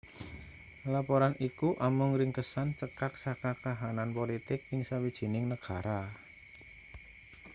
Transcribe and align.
laporan 0.93 1.33
iku 1.47 1.69
amung 1.87 2.13
ringkesan 2.21 2.69
cekak 2.79 3.13
saka 3.23 3.51
kahanan 3.63 4.09
politik 4.17 4.59
ing 4.73 4.81
sawijining 4.89 5.45
negara 5.53 5.99